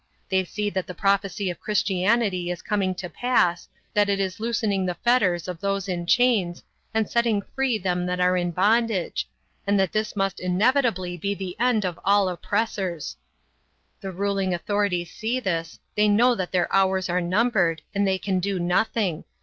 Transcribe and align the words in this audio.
They 0.29 0.43
see 0.45 0.71
that 0.71 0.87
the 0.87 0.95
prophecy 0.95 1.51
of 1.51 1.59
Christianity 1.59 2.49
is 2.49 2.63
coming 2.63 2.95
to 2.95 3.07
pass, 3.07 3.69
that 3.93 4.09
it 4.09 4.19
is 4.19 4.39
loosening 4.39 4.83
the 4.83 4.95
fetters 4.95 5.47
of 5.47 5.61
those 5.61 5.87
in 5.87 6.07
chains, 6.07 6.63
and 6.91 7.07
setting 7.07 7.43
free 7.53 7.77
them 7.77 8.07
that 8.07 8.19
are 8.19 8.35
in 8.35 8.49
bondage, 8.49 9.29
and 9.67 9.79
that 9.79 9.91
this 9.91 10.15
must 10.15 10.39
inevitably 10.39 11.17
be 11.17 11.35
the 11.35 11.55
end 11.59 11.85
of 11.85 11.99
all 12.03 12.27
oppressors. 12.29 13.15
The 13.99 14.11
ruling 14.11 14.55
authorities 14.55 15.11
see 15.11 15.39
this, 15.39 15.77
they 15.93 16.07
know 16.07 16.33
that 16.33 16.51
their 16.51 16.73
hours 16.73 17.07
are 17.07 17.21
numbered, 17.21 17.83
and 17.93 18.07
they 18.07 18.17
can 18.17 18.39
do 18.39 18.57
nothing. 18.59 19.23